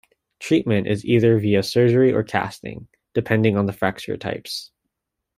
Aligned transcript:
Treatment 0.39 0.87
is 0.87 1.05
either 1.05 1.37
via 1.37 1.61
surgery 1.61 2.11
or 2.11 2.23
casting 2.23 2.87
depending 3.13 3.55
on 3.55 3.67
the 3.67 3.71
fracture 3.71 4.17
types. 4.17 4.71